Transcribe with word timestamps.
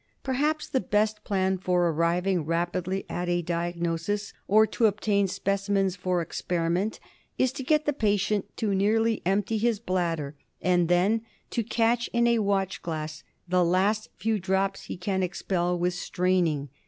Perhaps 0.23 0.67
the 0.69 0.79
best 0.79 1.23
plan 1.23 1.59
for 1.59 1.87
arriving 1.91 2.43
rapidly 2.43 3.05
at 3.07 3.29
a 3.29 3.43
diagnosis, 3.43 4.33
or 4.47 4.65
to 4.65 4.87
obtain 4.87 5.27
specimens 5.27 5.95
for 5.95 6.23
experiment, 6.23 6.99
is 7.37 7.51
to 7.51 7.61
get 7.63 7.85
the 7.85 7.93
patient 7.93 8.49
to 8.57 8.73
nearly 8.73 9.21
empty 9.27 9.59
his 9.59 9.79
bladder 9.79 10.35
and 10.59 10.87
then 10.87 11.21
to 11.51 11.61
catch 11.63 12.07
in 12.13 12.25
a 12.25 12.39
watchglass 12.39 13.21
the 13.47 13.63
last 13.63 14.09
few 14.17 14.39
drops 14.39 14.85
he 14.85 14.97
can 14.97 15.21
expel 15.21 15.77
with 15.77 15.93
straining. 15.93 16.69